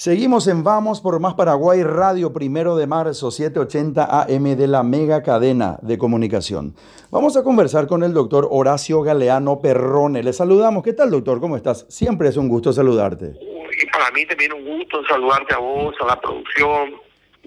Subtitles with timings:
[0.00, 5.24] Seguimos en Vamos por Más Paraguay, Radio Primero de Marzo, 780 AM de la mega
[5.24, 6.76] cadena de comunicación.
[7.10, 10.22] Vamos a conversar con el doctor Horacio Galeano Perrone.
[10.22, 10.84] Le saludamos.
[10.84, 11.40] ¿Qué tal, doctor?
[11.40, 11.84] ¿Cómo estás?
[11.88, 13.32] Siempre es un gusto saludarte.
[13.42, 16.94] Y para mí también un gusto saludarte a vos, a la producción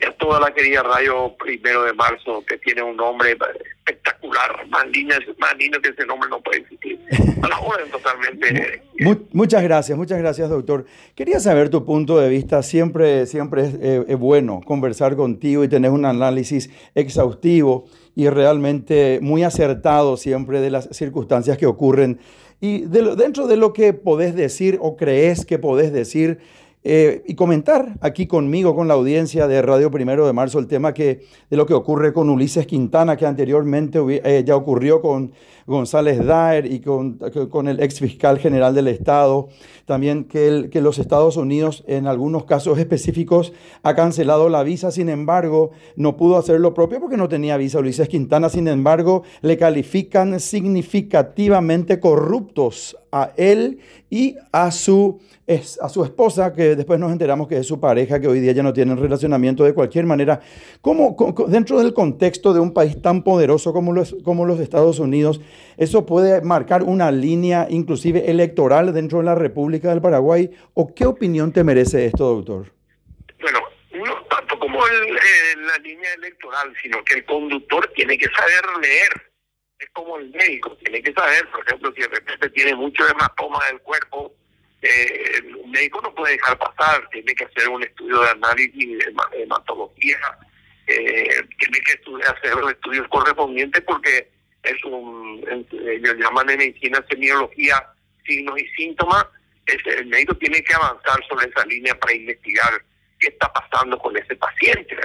[0.02, 3.38] y a toda la querida Radio Primero de Marzo, que tiene un nombre
[3.86, 7.00] espectacular, más lindo, más lindo que ese nombre no puede existir.
[7.41, 7.59] A la
[7.91, 8.83] totalmente.
[9.32, 10.86] muchas gracias, muchas gracias, doctor.
[11.15, 12.64] Quería saber tu punto de vista.
[12.64, 19.43] Siempre, siempre es, eh, bueno conversar contigo y tener un análisis exhaustivo y realmente muy
[19.43, 22.20] acertado siempre de las circunstancias que ocurren.
[22.59, 26.39] Y dentro de lo que podés decir o crees que podés decir,
[26.84, 30.96] eh, y comentar aquí conmigo, con la audiencia de Radio Primero de Marzo, el tema
[30.96, 35.31] que, de lo que ocurre con Ulises Quintana, que anteriormente eh, ya ocurrió con
[35.67, 37.20] González Daer y con,
[37.52, 39.50] con, el ex fiscal general del Estado.
[39.86, 45.09] También que, que los Estados Unidos, en algunos casos específicos, ha cancelado la visa, sin
[45.09, 47.78] embargo, no pudo hacer lo propio porque no tenía visa.
[47.78, 55.22] Ulises Quintana, sin embargo, le califican significativamente corruptos a él y a su,
[55.81, 58.64] a su esposa, que después nos enteramos que es su pareja, que hoy día ya
[58.64, 60.40] no tienen relacionamiento de cualquier manera.
[60.81, 61.16] ¿Cómo,
[61.48, 65.42] dentro del contexto de un país tan poderoso como los, como los Estados Unidos,
[65.78, 70.52] eso puede marcar una línea inclusive electoral dentro de la República del Paraguay?
[70.73, 72.73] ¿O qué opinión te merece esto, doctor?
[73.42, 73.59] Bueno,
[74.06, 79.31] no tanto como la línea electoral, sino que el conductor tiene que saber leer
[79.82, 83.60] es como el médico, tiene que saber, por ejemplo, si de repente tiene mucho hematoma
[83.68, 84.34] del cuerpo,
[84.82, 89.44] eh, el médico no puede dejar pasar, tiene que hacer un estudio de análisis de
[89.44, 90.20] hematología,
[90.88, 94.30] eh, tiene que hacer los estudios correspondientes porque
[94.64, 97.84] es un, ellos llaman en medicina semiología
[98.26, 99.26] signos y síntomas,
[99.66, 102.84] el médico tiene que avanzar sobre esa línea para investigar
[103.20, 104.95] qué está pasando con ese paciente.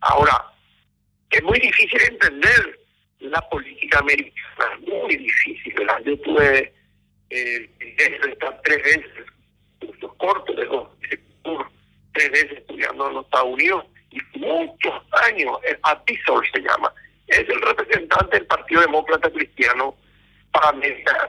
[0.00, 0.52] Ahora,
[1.30, 2.83] es muy difícil entender
[3.30, 5.74] la política americana muy difícil.
[5.74, 6.02] ¿verdad?
[6.04, 6.72] Yo tuve
[7.30, 7.70] eh,
[8.30, 9.26] estar tres veces,
[9.80, 10.88] cursos cortos de dos
[12.12, 14.94] tres veces estudiando en los Estados Unidos y muchos
[15.28, 16.92] años, el Atisor se llama,
[17.26, 19.96] es el representante del Partido Demócrata Cristiano
[20.52, 20.72] para,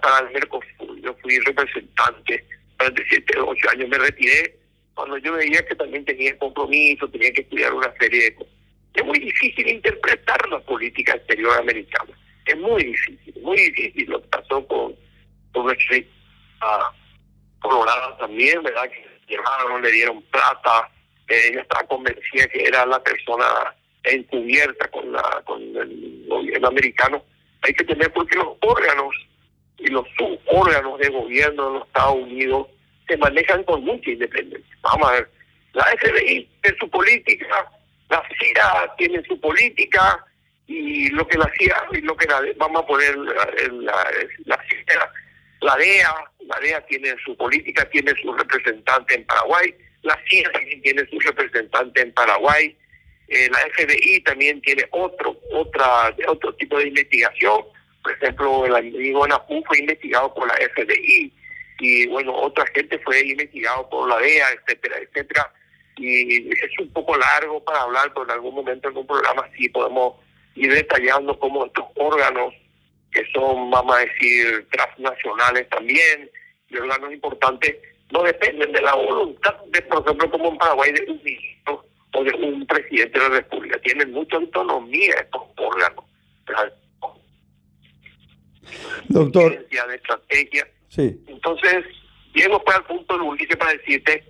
[0.02, 1.02] para el Mercosur.
[1.02, 2.46] Yo fui representante
[2.78, 4.56] durante siete, ocho años, me retiré
[4.94, 8.55] cuando yo veía que también tenía compromiso, tenía que estudiar una serie de cosas
[8.96, 12.12] es muy difícil interpretar la política exterior americana.
[12.46, 14.96] Es muy difícil, muy difícil lo que pasó con,
[15.52, 15.74] con uh,
[17.60, 18.90] Colorado también, ¿verdad?
[18.90, 20.90] Que llevaron, le dieron plata,
[21.28, 23.46] ella estaba convencida que era la persona
[24.04, 27.24] encubierta con, la, con el gobierno americano.
[27.64, 29.16] Hay que tener porque los órganos
[29.80, 32.68] y los subórganos de gobierno de los Estados Unidos
[33.08, 34.78] se manejan con mucha independencia.
[34.82, 35.32] Vamos a ver,
[35.74, 37.72] la FBI en su política
[38.10, 40.24] la CIA tiene su política
[40.68, 44.12] y lo que la CIA y lo que la, vamos a poner la, la,
[44.46, 44.60] la,
[45.62, 46.14] la DEA,
[46.48, 49.74] la DEA tiene su política, tiene su representante en Paraguay,
[50.04, 52.76] la CIA también tiene su representante en Paraguay,
[53.28, 57.64] eh, la FBI también tiene otro otra otro tipo de investigación,
[58.04, 61.34] por ejemplo el amigo Napú fue investigado por la FBI
[61.80, 65.52] y bueno otra gente fue investigado por la DEA, etcétera, etcétera
[65.98, 69.70] y es un poco largo para hablar, pero en algún momento en un programa sí
[69.70, 70.16] podemos
[70.56, 72.54] ir detallando cómo estos órganos,
[73.12, 76.30] que son, vamos a decir, transnacionales también,
[76.70, 77.76] y órganos importantes,
[78.12, 82.24] no dependen de la voluntad, de, por ejemplo, como en Paraguay, de un ministro o
[82.24, 83.80] de un presidente de la República.
[83.80, 86.06] Tienen mucha autonomía estos órganos.
[89.10, 89.68] Doctor.
[89.70, 90.68] De estrategia.
[90.90, 91.20] Sí.
[91.28, 91.86] Entonces,
[92.34, 94.24] llego pues al punto de Ulises para decirte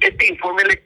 [0.00, 0.82] este informe le,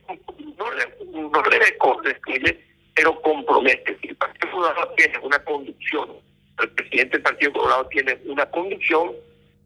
[0.57, 3.97] no le, no le pero compromete.
[4.03, 6.17] Si el Partido Colorado tiene una conducción,
[6.61, 9.13] el presidente del Partido Colorado tiene una conducción,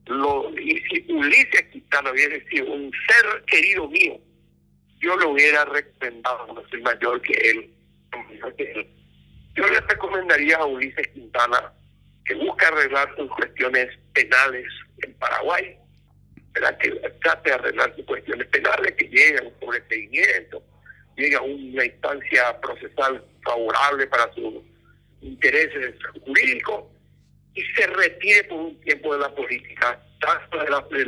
[0.06, 4.18] lo, y si Ulises Quintana hubiera sido un ser querido mío,
[5.00, 7.70] yo lo hubiera recomendado, no soy mayor que él,
[9.54, 11.72] Yo le recomendaría a Ulises Quintana
[12.26, 14.66] que busque arreglar sus cuestiones penales
[15.02, 15.76] en Paraguay,
[16.52, 16.90] que
[17.22, 20.62] trate de arreglar sus cuestiones penales, que llegue a un sobreseguimiento,
[21.16, 24.62] llegue a una instancia procesal favorable para sus
[25.20, 25.94] intereses
[26.24, 26.84] jurídicos
[27.54, 31.06] y se retire por un tiempo de la política, tanto de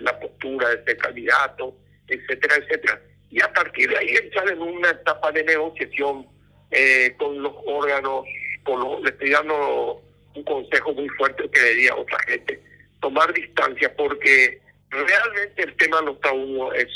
[0.00, 1.74] la postura de este candidato,
[2.08, 3.00] etcétera, etcétera.
[3.30, 6.26] Y a partir de ahí entrar en una etapa de negociación
[6.70, 8.24] eh, con los órganos,
[8.64, 10.02] con los, le estoy dando
[10.34, 12.62] un consejo muy fuerte que le diría a otra gente,
[13.00, 16.88] tomar distancia porque realmente el tema Estados Unidos es,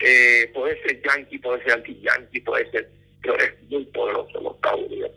[0.00, 2.90] eh, puede ser yanqui, puede ser anti-yanqui, puede ser,
[3.22, 5.12] pero es muy poderoso Estados Unidos.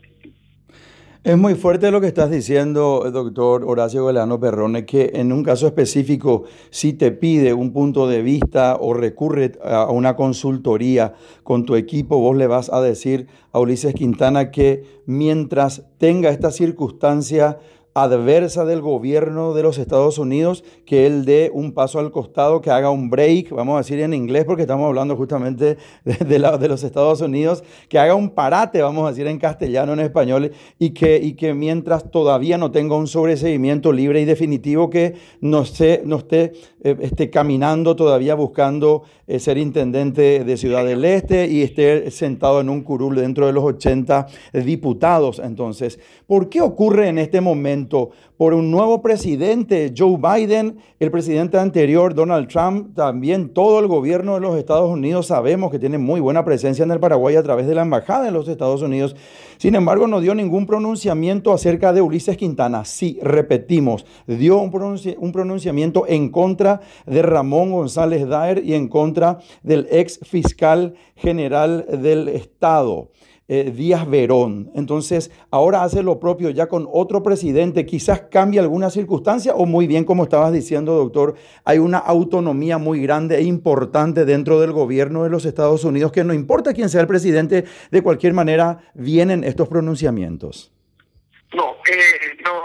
[1.26, 5.66] Es muy fuerte lo que estás diciendo, doctor Horacio Galeano Perrone, que en un caso
[5.66, 11.74] específico, si te pide un punto de vista o recurre a una consultoría con tu
[11.74, 17.58] equipo, vos le vas a decir a Ulises Quintana que mientras tenga esta circunstancia
[17.96, 22.70] adversa del gobierno de los Estados Unidos, que él dé un paso al costado, que
[22.70, 26.84] haga un break, vamos a decir en inglés porque estamos hablando justamente de, de, los
[26.84, 31.16] Estados Unidos, que haga un parate, vamos a decir en castellano, en español, y que,
[31.16, 35.64] y que mientras todavía no tenga un sobreseguimiento libre y definitivo, que no,
[36.04, 36.52] no esté,
[36.82, 42.60] eh, esté caminando todavía buscando eh, ser intendente de Ciudad del Este y esté sentado
[42.60, 45.40] en un curul dentro de los 80 diputados.
[45.42, 47.85] Entonces, ¿por qué ocurre en este momento?
[47.88, 54.34] Por un nuevo presidente, Joe Biden, el presidente anterior, Donald Trump, también todo el gobierno
[54.34, 57.66] de los Estados Unidos sabemos que tiene muy buena presencia en el Paraguay a través
[57.66, 59.16] de la Embajada de los Estados Unidos.
[59.58, 62.84] Sin embargo, no dio ningún pronunciamiento acerca de Ulises Quintana.
[62.84, 64.70] Sí, repetimos, dio un,
[65.18, 71.86] un pronunciamiento en contra de Ramón González Daer y en contra del ex fiscal general
[71.88, 73.08] del Estado.
[73.48, 74.72] Eh, Díaz Verón.
[74.74, 77.86] Entonces, ahora hace lo propio ya con otro presidente.
[77.86, 83.00] Quizás cambie alguna circunstancia o muy bien, como estabas diciendo, doctor, hay una autonomía muy
[83.00, 87.02] grande e importante dentro del gobierno de los Estados Unidos que no importa quién sea
[87.02, 90.72] el presidente, de cualquier manera vienen estos pronunciamientos.
[91.54, 92.56] No, eh, no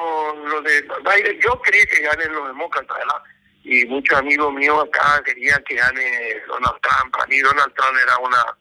[1.43, 3.21] yo quería que ganen los demócratas, ¿verdad?
[3.63, 6.01] Y muchos amigos míos acá querían que gane
[6.47, 7.13] Donald Trump.
[7.13, 8.57] Para mí Donald Trump era una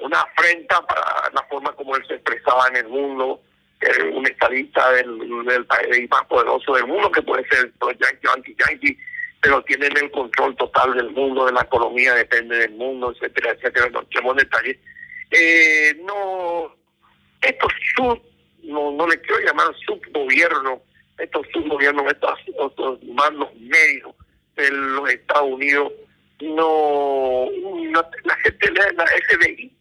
[0.00, 3.40] una afrenta para la forma como él se expresaba en el mundo,
[4.14, 8.98] un estadista del, país más poderoso del mundo, que puede ser yankee anti-yankee,
[9.40, 13.90] pero tienen el control total del mundo, de la economía, depende del mundo, etcétera, etcétera.
[13.90, 14.78] No tenemos detalles.
[15.30, 16.74] Eh, no,
[17.42, 18.20] estos sub,
[18.62, 20.82] no, no le quiero llamar subgobierno,
[21.18, 24.14] estos subgobiernos, estos, estos mandos medios
[24.56, 25.92] de los Estados Unidos,
[26.40, 27.46] no,
[27.90, 29.75] no la gente de la FBI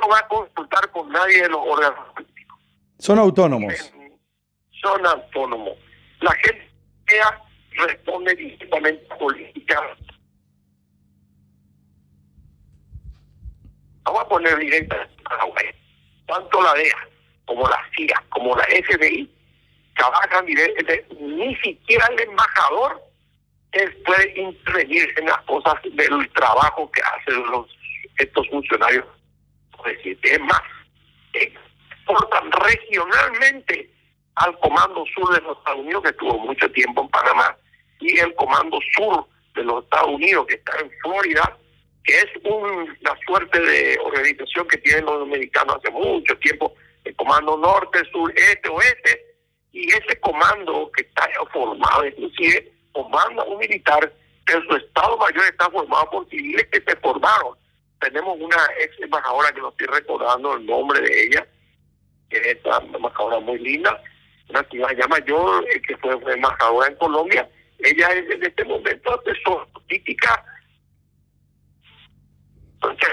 [0.00, 2.58] no va a consultar con nadie de los órganos políticos.
[2.98, 3.92] Son autónomos.
[4.80, 5.76] Son autónomos.
[6.20, 6.70] La gente
[7.86, 9.80] responde directamente a política.
[14.04, 15.52] Vamos a poner directamente a la
[16.26, 17.08] Tanto la DEA
[17.44, 19.30] como la CIA, como la FBI,
[19.96, 21.06] trabajan directamente.
[21.20, 23.02] Ni siquiera el embajador
[24.04, 27.66] puede intervenir en las cosas del trabajo que hacen los
[28.18, 29.06] estos funcionarios
[29.84, 30.62] decir, es más,
[31.32, 33.90] exportan regionalmente
[34.36, 37.56] al Comando Sur de los Estados Unidos, que estuvo mucho tiempo en Panamá,
[38.00, 41.58] y el Comando Sur de los Estados Unidos, que está en Florida,
[42.04, 46.74] que es una suerte de organización que tienen los americanos hace mucho tiempo,
[47.04, 49.32] el Comando Norte, Sur, Este, Oeste,
[49.72, 54.12] y ese comando que está formado, inclusive, comanda un militar,
[54.44, 57.56] pero su Estado Mayor está formado por civiles que se formaron
[58.02, 61.46] tenemos una ex embajadora que no estoy recordando el nombre de ella,
[62.28, 64.02] que es una embajadora muy linda,
[64.48, 67.48] una ciudad ya mayor, que fue embajadora en Colombia.
[67.78, 70.44] Ella es en este momento asesora política.
[72.74, 73.08] Entonces,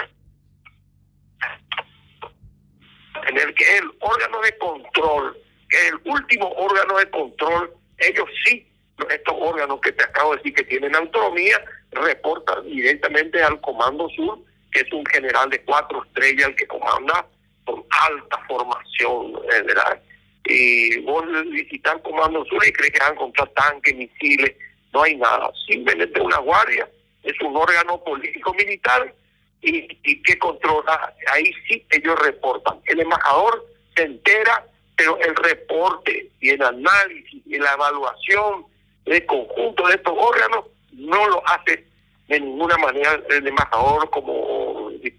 [3.25, 5.38] tener que el órgano de control,
[5.70, 8.68] el último órgano de control, ellos sí,
[9.10, 14.50] estos órganos que te acabo de decir que tienen autonomía, reportan directamente al Comando Sur
[14.72, 17.26] que es un general de cuatro estrellas el que comanda
[17.66, 20.02] con alta formación, eh, ¿verdad?
[20.46, 24.56] Y vos visitar Comando Sur y crees que van a encontrar tanques, misiles,
[24.94, 25.52] no hay nada.
[25.68, 26.90] Simplemente una guardia,
[27.24, 29.14] es un órgano político-militar
[29.62, 32.80] y, y que controla, ahí sí ellos reportan.
[32.86, 38.66] El embajador se entera, pero el reporte y el análisis y la evaluación
[39.06, 41.86] del conjunto de estos órganos no lo hace
[42.28, 44.34] de ninguna manera el embajador como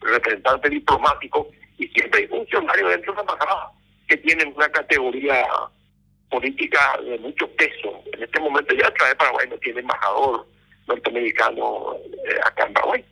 [0.00, 3.71] representante diplomático y siempre hay funcionarios dentro de la embajada
[4.09, 5.47] que tienen una categoría
[6.30, 8.02] política de mucho peso.
[8.12, 10.47] En este momento ya a través de Paraguay no tiene embajador
[10.87, 13.04] norteamericano eh, acá en Paraguay.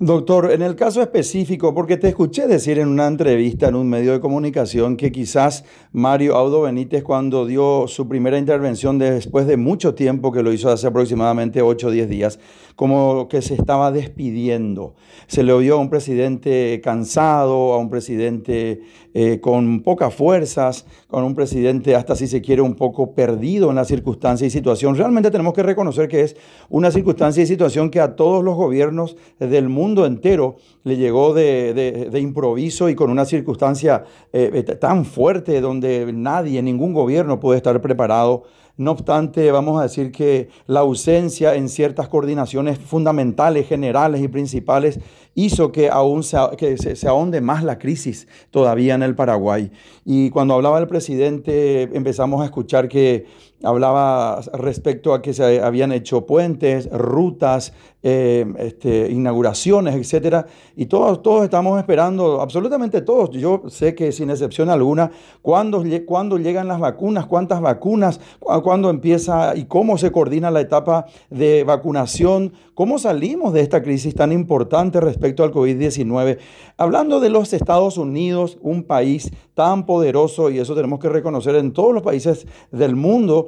[0.00, 4.12] Doctor, en el caso específico, porque te escuché decir en una entrevista en un medio
[4.12, 9.96] de comunicación que quizás Mario Audo Benítez cuando dio su primera intervención después de mucho
[9.96, 12.38] tiempo, que lo hizo hace aproximadamente 8 o 10 días,
[12.76, 14.94] como que se estaba despidiendo.
[15.26, 18.82] Se le oyó a un presidente cansado, a un presidente
[19.14, 23.74] eh, con pocas fuerzas, con un presidente hasta si se quiere un poco perdido en
[23.74, 24.94] la circunstancia y situación.
[24.94, 26.36] Realmente tenemos que reconocer que es
[26.68, 31.32] una circunstancia y situación que a todos los gobiernos del mundo mundo entero le llegó
[31.32, 37.56] de, improviso y con una circunstancia eh, eh, tan fuerte donde nadie, ningún gobierno puede
[37.56, 38.44] estar preparado.
[38.76, 45.00] No obstante, vamos a decir que la ausencia en ciertas coordinaciones fundamentales, generales y principales
[45.34, 49.72] hizo que aún se, que se, ahonde más la crisis todavía en el Paraguay.
[50.04, 53.26] Y cuando hablaba el presidente empezamos a escuchar que
[53.62, 60.46] hablaba respecto a que se habían hecho puentes, rutas, eh, este, inauguraciones, etcétera,
[60.76, 65.10] y todos, todos estamos esperando, absolutamente todos, yo sé que sin excepción alguna,
[65.42, 71.06] cuándo, cuándo llegan las vacunas, cuántas vacunas, cuándo empieza y cómo se coordina la etapa
[71.28, 76.38] de vacunación, cómo salimos de esta crisis tan importante respecto al COVID-19.
[76.76, 81.72] Hablando de los Estados Unidos, un país tan poderoso, y eso tenemos que reconocer en
[81.72, 83.47] todos los países del mundo,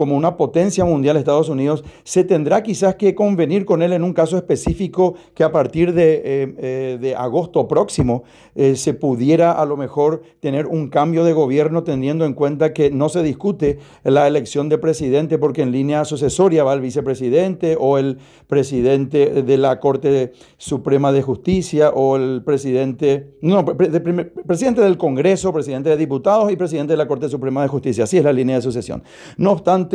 [0.00, 4.14] como una potencia mundial Estados Unidos, se tendrá quizás que convenir con él en un
[4.14, 8.22] caso específico que a partir de, eh, eh, agosto próximo
[8.54, 12.90] eh, se pudiera a lo mejor tener un cambio de gobierno teniendo en cuenta que
[12.90, 17.98] no se discute la elección de presidente porque en línea sucesoria va el vicepresidente o
[17.98, 18.16] el
[18.48, 25.90] presidente de la Corte Suprema de Justicia o el presidente, no, presidente del Congreso, presidente
[25.90, 28.04] de diputados y presidente de la Corte Suprema de Justicia.
[28.04, 29.02] Así es la línea de sucesión.
[29.36, 29.89] No obstante,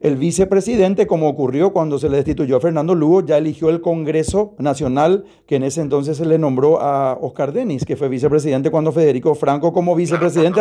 [0.00, 4.54] el vicepresidente, como ocurrió cuando se le destituyó a Fernando Lugo, ya eligió el Congreso
[4.58, 8.92] Nacional, que en ese entonces se le nombró a Oscar Denis, que fue vicepresidente cuando
[8.92, 10.60] Federico Franco como vicepresidente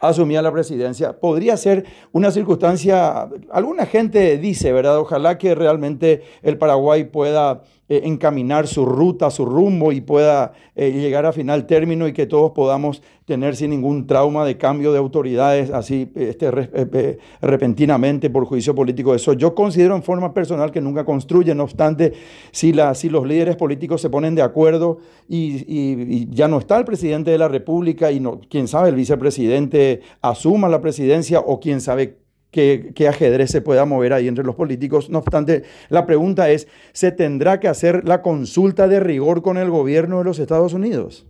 [0.00, 1.18] asumía la presidencia.
[1.18, 4.98] Podría ser una circunstancia, alguna gente dice, ¿verdad?
[4.98, 10.90] Ojalá que realmente el Paraguay pueda eh, encaminar su ruta, su rumbo y pueda eh,
[10.90, 14.98] llegar a final término y que todos podamos tener sin ningún trauma de cambio de
[14.98, 19.14] autoridades así este, eh, repentinamente por juicio político.
[19.14, 22.12] Eso yo considero en forma personal que nunca construye, no obstante,
[22.50, 27.30] si, si los líderes políticos se ponen de acuerdo y, ya no está el presidente
[27.30, 32.25] de la República y no, quién sabe, el vicepresidente asuma la presidencia o quién sabe
[32.56, 35.10] qué, ajedrez se pueda mover ahí entre los políticos.
[35.10, 39.68] No obstante, la pregunta es, ¿se tendrá que hacer la consulta de rigor con el
[39.68, 41.26] gobierno de los Estados Unidos?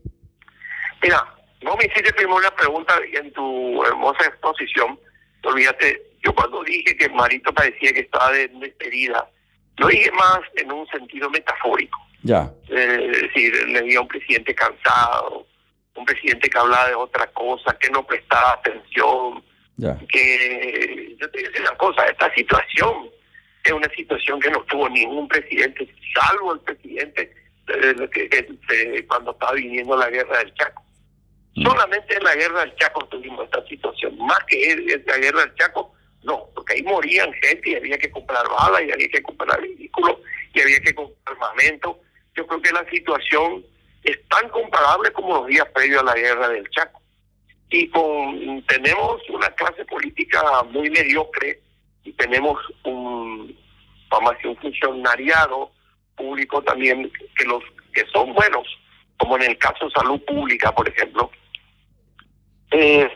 [1.03, 1.23] Mira,
[1.63, 4.99] no me hiciste primero una pregunta en tu hermosa exposición.
[5.43, 9.29] Olvídate, yo cuando dije que Marito parecía que estaba de despedida,
[9.79, 11.99] lo dije más en un sentido metafórico.
[12.23, 12.51] Ya.
[12.69, 15.47] Eh, es decir, le vi a un presidente cansado,
[15.95, 19.45] un presidente que hablaba de otra cosa, que no prestaba atención,
[19.79, 23.11] que yo te voy una cosa, esta situación
[23.65, 27.33] es una situación que no tuvo ningún presidente, salvo el presidente
[28.13, 30.83] que, cuando estaba viniendo la guerra del Chaco.
[31.57, 31.67] Mm.
[31.67, 35.55] Solamente en la guerra del Chaco tuvimos esta situación, más que en la guerra del
[35.57, 35.93] Chaco,
[36.23, 40.17] no, porque ahí morían gente y había que comprar balas y había que comprar vehículos
[40.55, 42.01] y había que comprar armamento.
[42.35, 43.65] Yo creo que la situación
[44.05, 47.01] es tan comparable como los días previos a la guerra del Chaco
[47.71, 51.61] y con tenemos una clase política muy mediocre
[52.05, 53.57] y tenemos un
[54.09, 55.73] vamos un funcionariado
[56.17, 58.67] público también que los que son buenos
[59.19, 61.31] como en el caso de salud pública por ejemplo.
[62.71, 63.09] Eh,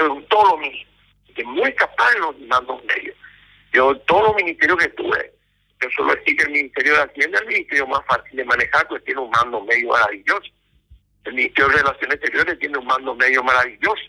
[0.00, 3.16] los ministerios muy capaz en los mandos medios.
[3.72, 5.32] Yo todos los ministerios que tuve
[5.82, 8.86] yo solo decir que el ministerio de Hacienda es el ministerio más fácil de manejar
[8.88, 10.50] pues tiene un mando medio maravilloso
[11.24, 14.02] el Ministerio de Relaciones Exteriores tiene un mando medio maravilloso.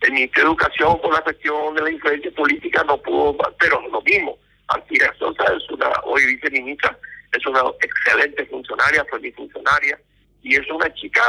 [0.00, 4.00] El Ministerio de Educación, por la cuestión de la influencia política, no pudo, pero lo
[4.02, 4.38] mismo.
[4.68, 6.96] Antira Sosa es una, hoy viceministra,
[7.32, 10.00] es una excelente funcionaria, fue funcionaria,
[10.42, 11.22] y es una chica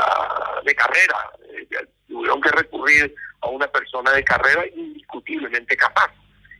[0.63, 1.31] de carrera.
[1.53, 6.11] Eh, tuvieron que recurrir a una persona de carrera indiscutiblemente capaz.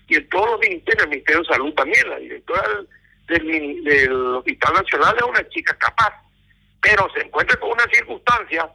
[0.07, 2.67] Y en todos los ministerios, el Ministerio de Salud también, la directora
[3.27, 6.13] del Hospital Nacional es una chica capaz
[6.81, 8.69] pero se encuentra con una circunstancia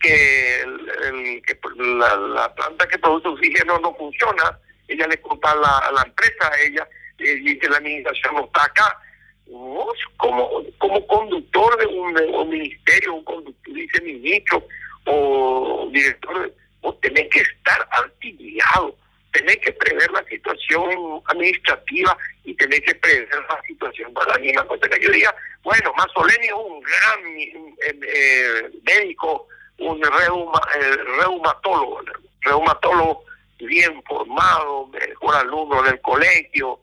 [0.00, 6.02] que, el, que la, planta que produce oxígeno no funciona, ella le culpa a la,
[6.04, 6.88] empresa, a ella
[7.18, 8.98] eh, dice la administración no está acá.
[9.46, 10.64] Vos como,
[11.06, 14.66] conductor de un, ministerio, un conductor, ministro
[15.06, 18.96] o director, vos tenés que estar artillado,
[19.32, 24.66] tenés que prever la situación administrativa y tenés que prever la situación para la misma
[24.68, 29.46] que yo diga, Bueno, Mazzoleni es un gran eh, eh, médico,
[29.78, 32.02] un reuma, eh, reumatólogo,
[32.40, 33.24] reumatólogo
[33.58, 36.80] bien formado, mejor alumno del colegio,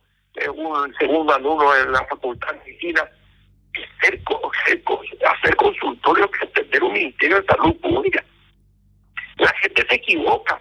[0.53, 3.09] un segundo alumno en la Facultad de Medicina.
[3.99, 4.21] Hacer,
[5.25, 8.23] hacer consultorio que atender un Ministerio de Salud Pública.
[9.37, 10.59] La gente se equivoca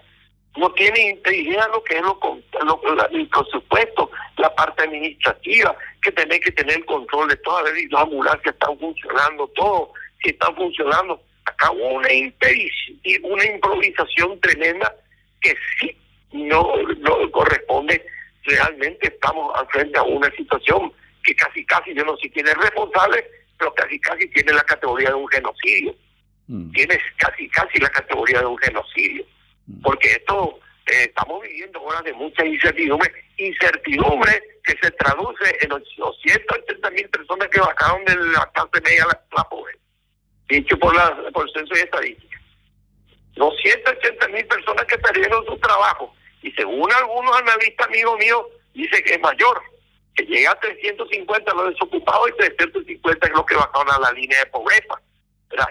[0.56, 2.18] no tiene idea lo que es lo,
[2.64, 8.02] lo, el presupuesto, la parte administrativa, que tiene que tener el control de todas las
[8.02, 11.20] ambulancias están funcionando, todo, si están funcionando.
[11.44, 12.08] Acá hubo una,
[13.22, 14.94] una improvisación tremenda
[15.40, 15.96] que sí
[16.32, 18.04] no, no corresponde.
[18.44, 23.24] Realmente estamos frente a una situación que casi casi, yo no sé quién es responsable,
[23.58, 25.94] pero casi casi tiene la categoría de un genocidio.
[26.46, 26.70] Mm.
[26.70, 29.24] Tiene casi casi la categoría de un genocidio
[29.82, 36.20] porque esto eh, estamos viviendo horas de mucha incertidumbre, incertidumbre que se traduce en los
[36.22, 39.78] 180 mil personas que bajaron de la clase media a la, pobreza,
[40.48, 42.40] dicho por, la, por el censo y estadística.
[43.34, 48.42] 280 mil personas que perdieron su trabajo y según algunos analistas amigos míos
[48.74, 49.60] dice que es mayor,
[50.14, 54.38] que llega a 350 los desocupados y 350 es lo que bajaron a la línea
[54.38, 55.00] de pobreza.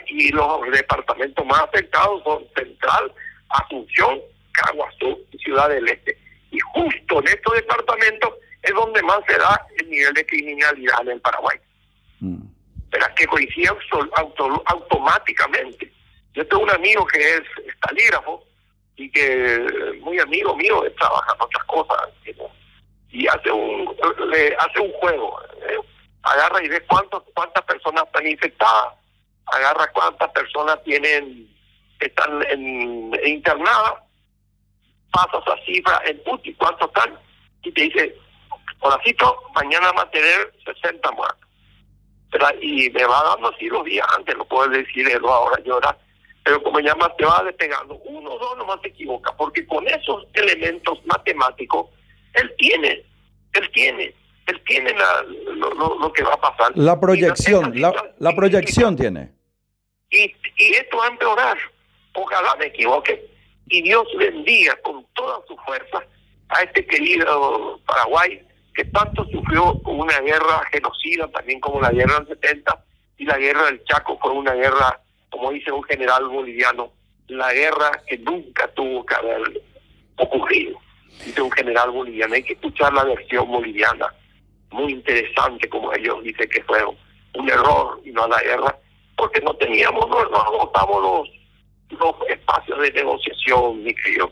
[0.08, 3.12] Y los departamentos más afectados son Central,
[3.50, 4.20] Asunción,
[4.52, 6.18] Caguazú y Ciudad del Este.
[6.52, 8.34] Y justo en estos departamentos
[8.64, 11.58] es donde más se da el nivel de criminalidad en el Paraguay.
[12.20, 12.44] Mm.
[12.92, 13.70] Pero que coincide
[14.66, 15.92] automáticamente.
[16.34, 18.44] Yo tengo un amigo que es estalígrafo
[18.96, 21.98] y que muy amigo mío trabaja en otras cosas
[23.16, 23.96] y hace un
[24.30, 25.78] le hace un juego eh,
[26.24, 28.94] agarra y ve cuántos cuántas personas están infectadas
[29.46, 31.50] agarra cuántas personas tienen
[32.00, 33.94] están en, internadas,
[35.12, 37.18] pasas esa cifra en UTI, ¿cuántos están?
[37.64, 38.16] Y te dice,
[38.80, 41.40] Horacito, mañana va a tener 60 muertos.
[42.62, 45.98] Y me va dando así los días antes, lo puedes decir él ahora llora,
[46.44, 50.28] pero como llama te va despegando, uno o dos nomás se equivoca, porque con esos
[50.34, 51.88] elementos matemáticos,
[52.34, 53.04] él tiene,
[53.54, 54.14] él tiene,
[54.48, 54.94] él tiene
[55.56, 56.74] lo, que va a pasar.
[56.76, 59.32] La proyección, la, la, proyección tiene.
[60.12, 61.58] Y, y esto va a empeorar
[62.16, 63.26] ojalá me equivoque,
[63.68, 66.04] y Dios bendiga con toda su fuerza
[66.50, 68.42] a este querido Paraguay
[68.76, 72.86] que tanto sufrió una guerra genocida, también como la guerra del 70,
[73.18, 76.92] y la guerra del Chaco fue una guerra, como dice un general boliviano,
[77.28, 79.62] la guerra que nunca tuvo que haber
[80.18, 80.78] ocurrido.
[81.26, 84.14] Dice un general boliviano, hay que escuchar la versión boliviana,
[84.72, 86.84] muy interesante como ellos dicen que fue
[87.36, 88.78] un error y no la guerra,
[89.16, 91.30] porque no teníamos, no, no los
[92.00, 94.32] los espacios de negociación, mi querido.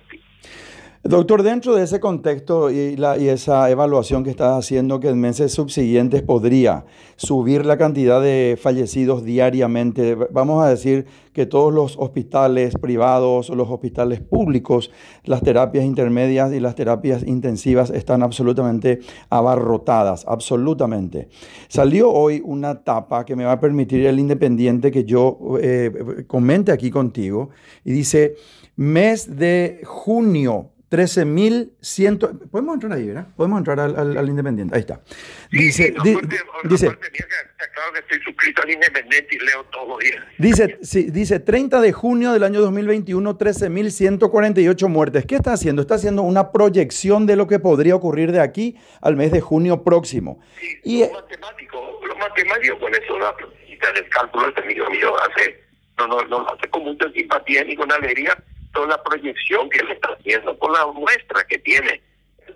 [1.05, 2.95] Doctor, dentro de ese contexto y,
[3.27, 6.85] esa evaluación que estás haciendo, que en meses subsiguientes podría
[7.17, 13.69] subir la cantidad de fallecidos diariamente, vamos a decir que todos los hospitales privados, los
[13.69, 14.91] hospitales públicos,
[15.25, 21.27] las terapias intermedias y las terapias intensivas están absolutamente abarrotadas, absolutamente.
[21.67, 26.71] Salió hoy una tapa que me va a permitir el independiente que yo eh, comente
[26.71, 27.49] aquí contigo
[27.83, 28.35] y dice,
[28.77, 32.49] mes de junio 13.100.
[32.51, 33.25] Podemos entrar ahí, ¿verdad?
[33.35, 34.75] Podemos entrar al, al, Independiente.
[34.75, 35.01] Ahí está.
[35.51, 35.95] Dice.
[36.03, 36.17] Sí,
[36.65, 36.87] dice
[37.73, 40.23] claro que estoy suscrito al Independiente y leo todos los días.
[40.37, 45.25] Dice, sí, dice 30 de junio del año 2021, 13.148 muertes.
[45.25, 45.81] ¿Qué está haciendo?
[45.81, 49.83] Está haciendo una proyección de lo que podría ocurrir de aquí al mes de junio
[49.83, 50.39] próximo.
[50.59, 53.35] Sí, y, los matemáticos, los matemáticos con eso la
[53.95, 55.59] el cálculo este amigo mío hace,
[55.97, 58.37] no, no, no hace con mucha simpatía ni con alegría
[58.73, 62.01] toda la proyección que él está haciendo, con la muestra que tiene,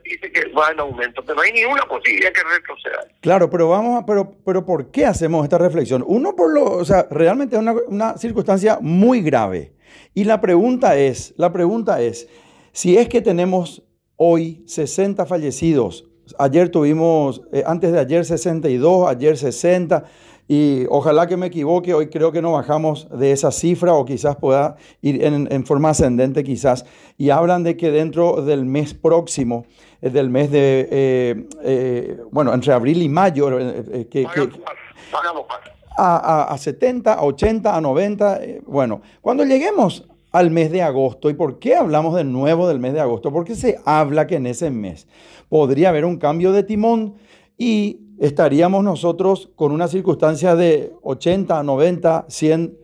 [0.03, 3.07] dice que va en aumento, pero no hay ninguna posibilidad que retroceda.
[3.21, 6.03] Claro, pero vamos a, pero, pero ¿por qué hacemos esta reflexión?
[6.05, 9.73] Uno por lo, o sea, realmente es una, una circunstancia muy grave.
[10.13, 12.27] Y la pregunta es, la pregunta es,
[12.71, 13.83] si es que tenemos
[14.15, 16.05] hoy 60 fallecidos,
[16.37, 20.03] ayer tuvimos, eh, antes de ayer 62, ayer 60,
[20.47, 24.37] y ojalá que me equivoque, hoy creo que no bajamos de esa cifra o quizás
[24.37, 26.85] pueda ir en, forma ascendente quizás.
[27.17, 29.65] Y hablan de que dentro del mes próximo,
[30.01, 33.49] eh, del mes de, eh, eh, bueno, entre abril y mayo,
[34.09, 34.25] que,
[35.97, 41.29] a, a, 70, a 80, a 90, bueno, cuando lleguemos al mes de agosto.
[41.29, 43.33] ¿Y por qué hablamos de nuevo del mes de agosto?
[43.33, 45.07] Porque se habla que en ese mes
[45.49, 47.15] podría haber un cambio de timón
[47.57, 52.77] y estaríamos nosotros con una circunstancia de 80, 90, 100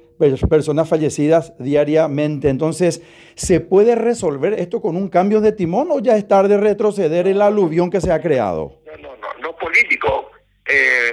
[0.50, 2.50] personas fallecidas diariamente.
[2.50, 3.02] Entonces,
[3.36, 7.42] ¿se puede resolver esto con un cambio de timón o ya es tarde retroceder el
[7.42, 8.80] aluvión que se ha creado?
[8.86, 10.32] No, no, no, no político.
[10.66, 11.12] Eh,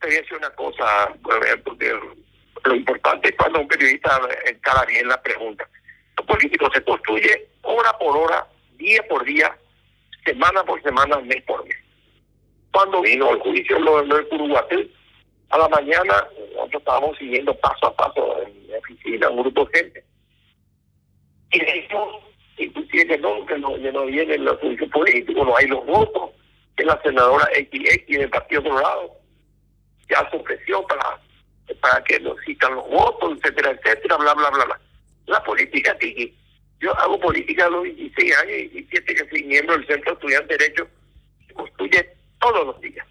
[0.00, 0.86] te voy a decir una cosa,
[1.64, 1.92] porque
[2.64, 5.68] lo importante es cuando un periodista encara bien la pregunta.
[6.16, 8.46] Lo político se construye hora por hora,
[8.78, 9.56] día por día,
[10.24, 11.76] semana por semana, mes por mes.
[12.76, 14.90] Cuando vino el juicio lo, lo de
[15.48, 19.78] a la mañana nosotros estábamos siguiendo paso a paso en la oficina, un grupo de
[19.78, 20.04] gente.
[21.52, 22.22] Y dijimos,
[22.58, 26.32] inclusive que no, que no, no viene el juicio político, no hay los votos,
[26.76, 29.10] que la senadora XX del Partido Colorado
[30.10, 31.18] ya se ofreció para,
[31.80, 34.80] para que nos citan los votos, etcétera, etcétera, bla, bla, bla, bla.
[35.28, 36.34] La política sigue.
[36.80, 40.12] Yo hago política a los 16 años y 17 que soy miembro del Centro de
[40.12, 40.88] Estudiantes de Derecho,
[41.48, 42.15] se construye
[42.52, 43.06] todos los días.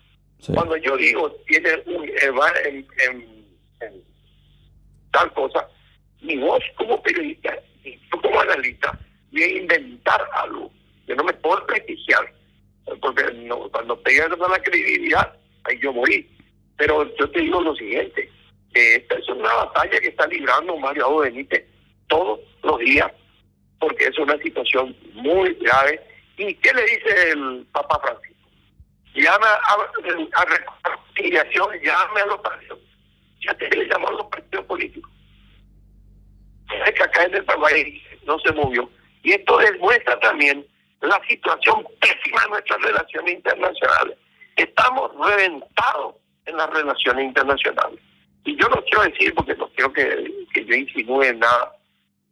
[0.54, 2.32] Cuando yo digo, tiene un, eh,
[2.66, 4.04] en, en,
[5.12, 5.68] tal cosa,
[6.22, 8.98] mi voz como periodista y tú como analista,
[9.32, 10.72] voy a inventar algo.
[11.08, 12.32] Yo no me puedo prestigiar,
[13.02, 16.30] porque no, cuando pegas la credibilidad, ahí yo morí.
[16.78, 18.30] Pero yo te digo lo siguiente,
[18.74, 21.66] que esta es una batalla que está librando Mario Benítez
[22.08, 23.12] todos los días,
[23.80, 26.02] porque es una situación muy grave.
[26.38, 28.35] ¿Y qué le dice el Papa Francisco?
[29.22, 32.80] Llama a, a reconciliación, llame a los partidos.
[33.46, 35.12] Ya te le llamó a los partidos políticos.
[36.86, 38.90] Es que acá en el Paraguay no se movió.
[39.24, 40.66] Y esto demuestra también
[41.02, 44.18] la situación pésima de nuestras relaciones internacionales.
[44.56, 48.00] Estamos reventados en las relaciones internacionales.
[48.46, 51.76] Y yo no quiero decir, porque no quiero que, que yo insinúe nada.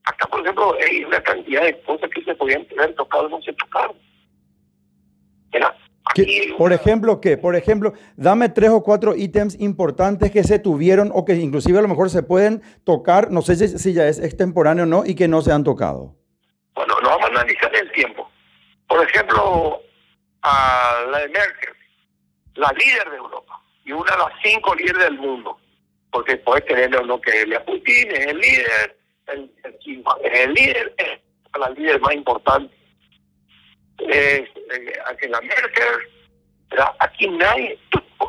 [0.06, 3.42] Acá, por ejemplo, hay una cantidad de cosas que se podían haber tocado y no
[3.42, 3.98] se tocaron.
[5.52, 5.76] Era
[6.58, 7.38] por ejemplo, ¿qué?
[7.38, 11.82] Por ejemplo, dame tres o cuatro ítems importantes que se tuvieron o que inclusive a
[11.82, 15.28] lo mejor se pueden tocar, no sé si, ya es extemporáneo o no, y que
[15.28, 16.16] no se han tocado.
[16.76, 18.30] Bueno, lo vamos a analizar el tiempo.
[18.88, 19.82] Por ejemplo,
[20.42, 21.74] a la de Merkel,
[22.56, 25.58] la líder de Europa y una de las cinco líderes del mundo,
[26.12, 29.52] porque puede tener uno que es Putin, es el líder, el,
[30.32, 32.83] el líder, es la líder más importante
[34.00, 34.48] eh,
[35.08, 35.86] Angela Merkel,
[37.00, 37.78] aquí nadie,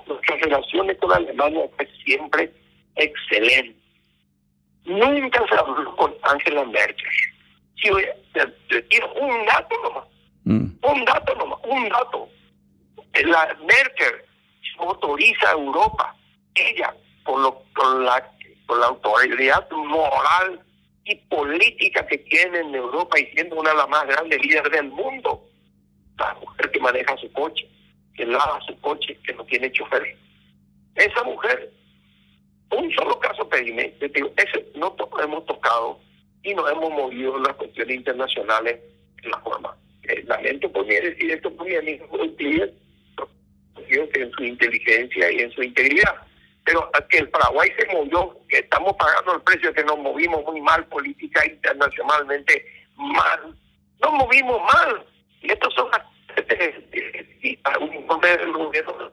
[0.07, 2.53] nuestras relaciones con Alemania fue siempre
[2.97, 3.77] excelente.
[4.85, 7.09] Nunca se habló con Angela Merkel.
[7.77, 7.91] Si
[8.89, 10.05] tiro un dato nomás,
[10.45, 10.67] mm.
[10.83, 12.29] un dato nomás, un dato.
[13.25, 14.25] La Merkel
[14.79, 16.17] autoriza a Europa,
[16.55, 18.31] ella, por, lo, por, la,
[18.67, 20.61] por la autoridad moral
[21.05, 24.91] y política que tiene en Europa y siendo una de las más grandes líderes del
[24.91, 25.14] mundo,
[26.85, 27.69] maneja su coche,
[28.15, 30.17] que lava su coche, que no tiene chofer.
[30.95, 31.73] Esa mujer,
[32.71, 35.99] un solo caso pedime, ese no hemos tocado
[36.43, 38.79] y no hemos movido las cuestiones internacionales
[39.23, 39.77] en la forma.
[40.05, 42.07] Eh, lamento mí decir esto por mi amigo
[44.15, 46.15] en su inteligencia y en su integridad.
[46.65, 50.61] Pero que el Paraguay se movió, que estamos pagando el precio, que nos movimos muy
[50.61, 52.65] mal política internacionalmente
[52.97, 53.55] mal.
[54.01, 55.05] Nos movimos mal
[55.43, 55.89] y estos son
[57.43, 59.13] y para un del gobierno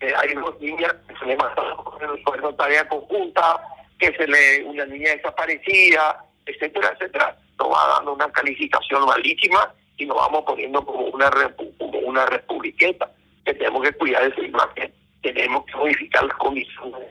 [0.00, 3.60] que hay unas niñas que se le mataron con tarea conjunta,
[3.98, 10.06] que se le una niña desaparecida, etcétera, etcétera, nos va dando una calificación malísima y
[10.06, 13.10] nos vamos poniendo como una como una republiqueta
[13.44, 17.08] que tenemos que cuidar de su imagen, tenemos que modificar las condiciones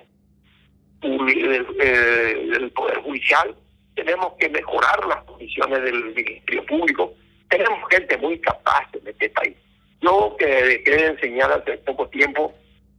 [1.02, 3.56] del, eh, del Poder Judicial,
[3.96, 7.14] tenemos que mejorar las condiciones del Ministerio Público,
[7.58, 9.56] tenemos gente muy capaz en este país.
[10.02, 12.52] Yo que dejé de enseñar hace poco tiempo,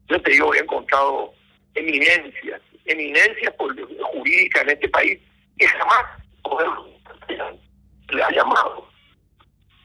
[0.09, 1.33] yo te digo, he encontrado
[1.75, 5.21] eminencias, eminencias jurídicas en este país
[5.59, 6.05] que jamás
[8.11, 8.89] le ha llamado.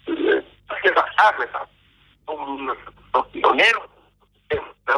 [0.05, 1.67] Hace pasar,
[2.27, 3.89] son los pioneros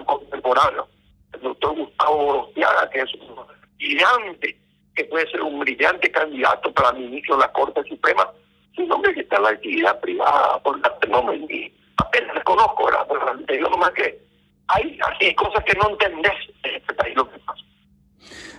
[0.06, 0.88] contemporáneos.
[1.34, 3.36] El doctor Gustavo Rostiaga, que es un
[3.78, 4.58] brillante,
[4.96, 8.30] que puede ser un brillante candidato para ministro de la Corte Suprema,
[8.78, 13.06] nombre que está la actividad privada, por la nombre, apenas le conozco, ¿verdad?
[13.08, 14.22] Pero digo nomás que
[14.68, 17.62] hay, hay cosas que no entendés en este país lo que pasa.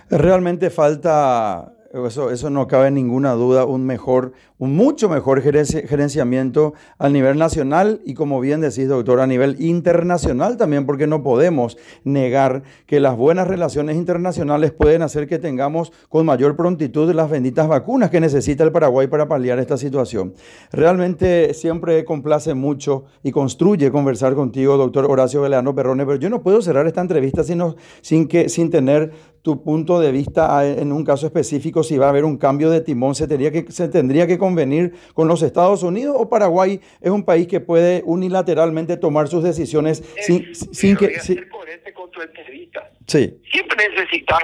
[0.09, 7.09] Realmente falta eso, eso no cabe ninguna duda, un mejor, un mucho mejor gerenciamiento a
[7.09, 12.63] nivel nacional y como bien decís, doctor, a nivel internacional también, porque no podemos negar
[12.85, 18.09] que las buenas relaciones internacionales pueden hacer que tengamos con mayor prontitud las benditas vacunas
[18.09, 20.33] que necesita el Paraguay para paliar esta situación.
[20.71, 26.41] Realmente siempre complace mucho y construye conversar contigo, doctor Horacio Beleano Perrone, pero yo no
[26.41, 29.11] puedo cerrar esta entrevista sino, sin, que, sin tener
[29.43, 32.79] tu punto de vista en un caso específico, si va a haber un cambio de
[32.79, 37.09] timón, se tendría que, se tendría que convenir con los Estados Unidos o Paraguay es
[37.09, 41.17] un país que puede unilateralmente tomar sus decisiones sin, sin que...
[41.49, 42.87] Coherente con tu entrevista.
[43.07, 43.41] Sí.
[43.51, 44.39] Siempre necesitas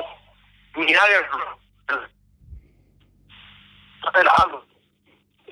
[0.76, 1.26] mirar el,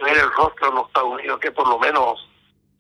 [0.04, 2.28] ver el rostro de los Estados Unidos que por lo menos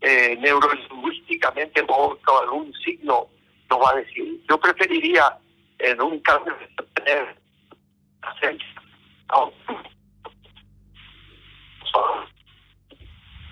[0.02, 3.28] eh, neurolingüísticamente o algún signo
[3.70, 4.44] nos va a decir.
[4.50, 5.38] Yo preferiría
[5.78, 6.56] en un cambio
[6.96, 7.36] tener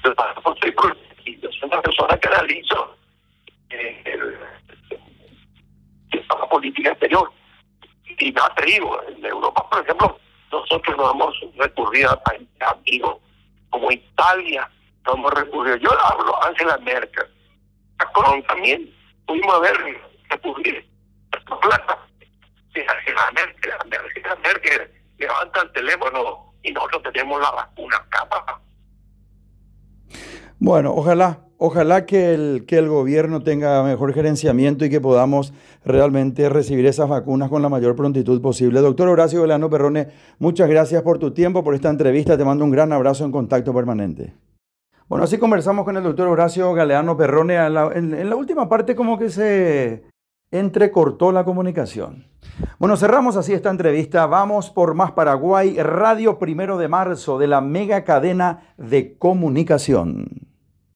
[0.05, 2.95] yo soy una persona que analizo
[3.69, 4.37] eh,
[6.11, 7.31] la política exterior.
[8.17, 10.19] Y me atrevo en Europa por ejemplo
[10.51, 13.17] nosotros nos hemos recurrido a países amigos
[13.69, 14.69] como Italia
[15.05, 15.75] nos hemos recurrido.
[15.77, 17.25] Yo hablo a Angela Merkel.
[17.99, 18.93] Macron también.
[19.25, 20.81] Pudimos haber recurrido
[21.61, 21.97] plata
[22.75, 28.59] Angela Merkel Angela Merkel levanta el teléfono y nosotros tenemos la vacuna acá.
[30.59, 36.47] Bueno, ojalá, ojalá que el, que el gobierno tenga mejor gerenciamiento y que podamos realmente
[36.49, 38.79] recibir esas vacunas con la mayor prontitud posible.
[38.79, 40.07] Doctor Horacio Velano Perrone,
[40.39, 42.37] muchas gracias por tu tiempo, por esta entrevista.
[42.37, 44.33] Te mando un gran abrazo en contacto permanente.
[45.07, 47.55] Bueno, así conversamos con el doctor Horacio Galeano Perrone.
[47.55, 50.03] en la última parte como que se
[50.59, 52.27] entrecortó la comunicación.
[52.79, 54.25] Bueno, cerramos así esta entrevista.
[54.25, 60.47] Vamos por Más Paraguay, Radio Primero de Marzo de la mega cadena de comunicación.